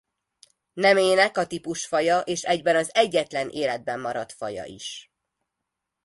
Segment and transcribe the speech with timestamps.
[0.73, 5.11] Nemének a típusfaja és egyben az egyetlen életben maradt faja is.